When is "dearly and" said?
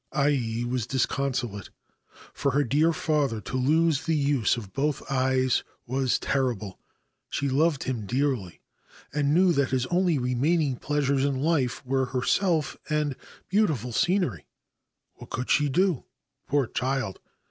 8.07-9.31